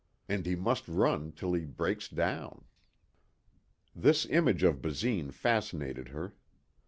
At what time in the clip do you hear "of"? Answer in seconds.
4.63-4.81